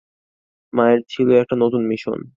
মায়ের 0.73 1.01
ছিল 1.09 1.27
একটা 1.35 1.55
নতুন 1.55 1.81
মিশন। 1.87 2.21